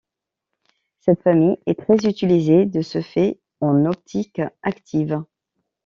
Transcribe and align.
Cette 1.01 1.21
famille 1.21 1.59
est 1.67 1.77
très 1.79 1.95
utilisée 2.09 2.65
de 2.65 2.81
ce 2.81 3.01
fait 3.03 3.39
en 3.59 3.85
optique 3.85 4.41
active. 4.63 5.21